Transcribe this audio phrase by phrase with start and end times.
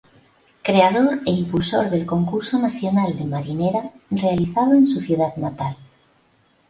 [0.67, 5.77] Creador e impulsor del Concurso Nacional de Marinera realizado en su ciudad natal.